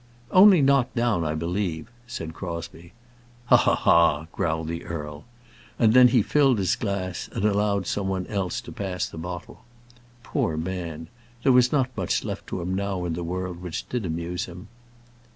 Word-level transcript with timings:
"Only 0.31 0.63
knocked 0.63 0.95
down, 0.95 1.23
I 1.23 1.35
believe," 1.35 1.91
said 2.07 2.33
Crosbie. 2.33 2.91
"Ha, 3.45 3.55
ha, 3.55 3.75
ha!" 3.75 4.25
growled 4.31 4.67
the 4.67 4.83
earl; 4.83 5.25
then 5.77 6.07
he 6.07 6.23
filled 6.23 6.57
his 6.57 6.75
glass, 6.75 7.29
and 7.33 7.45
allowed 7.45 7.85
some 7.85 8.07
one 8.07 8.25
else 8.25 8.61
to 8.61 8.71
pass 8.71 9.05
the 9.07 9.19
bottle. 9.19 9.63
Poor 10.23 10.57
man! 10.57 11.07
There 11.43 11.51
was 11.51 11.71
not 11.71 11.95
much 11.95 12.23
left 12.23 12.47
to 12.47 12.61
him 12.63 12.73
now 12.73 13.05
in 13.05 13.13
the 13.13 13.23
world 13.23 13.61
which 13.61 13.87
did 13.89 14.03
amuse 14.03 14.45
him. 14.45 14.69